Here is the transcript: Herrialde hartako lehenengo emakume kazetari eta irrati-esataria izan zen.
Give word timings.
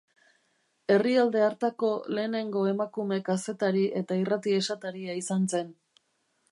Herrialde 0.93 1.43
hartako 1.47 1.91
lehenengo 2.19 2.65
emakume 2.73 3.21
kazetari 3.29 3.85
eta 4.03 4.19
irrati-esataria 4.25 5.19
izan 5.25 5.49
zen. 5.55 5.71